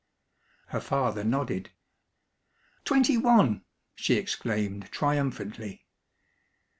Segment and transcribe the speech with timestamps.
[0.69, 1.69] Her father nodded.
[2.85, 3.63] "Twenty one!"
[3.93, 5.85] she exclaimed triumphantly.